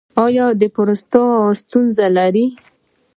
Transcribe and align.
ایا 0.25 0.45
د 0.61 0.63
پروستات 0.75 1.43
ستونزه 1.61 2.05
لرئ؟ 2.17 2.45